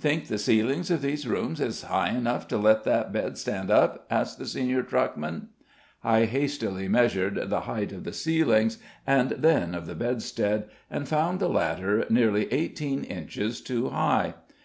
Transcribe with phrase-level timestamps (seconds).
[0.00, 4.08] "Think the ceilings of these rooms is high enough to let that bed stand up?"
[4.10, 5.50] asked the senior truckman.
[6.02, 11.38] I hastily measured the height of the ceilings, and then of the bedstead, and found
[11.38, 14.34] the latter nearly eighteen inches too high.